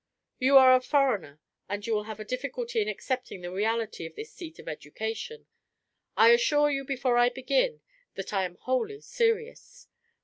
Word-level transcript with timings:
You 0.39 0.57
are 0.57 0.73
a 0.73 0.81
foreigner, 0.81 1.39
and 1.69 1.85
you 1.85 1.93
will 1.93 2.05
have 2.05 2.19
a 2.19 2.25
difficulty 2.25 2.81
in 2.81 2.87
accepting 2.87 3.41
the 3.41 3.51
reality 3.51 4.07
of 4.07 4.15
this 4.15 4.33
seat 4.33 4.57
of 4.57 4.67
education. 4.67 5.45
I 6.17 6.29
assure 6.29 6.71
you 6.71 6.83
before 6.83 7.19
I 7.19 7.29
begin 7.29 7.81
that 8.15 8.33
I 8.33 8.45
am 8.45 8.55
wholly 8.55 9.01
serious. 9.01 9.89